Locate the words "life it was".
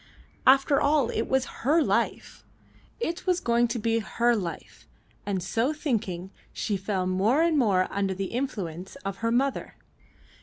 1.83-3.39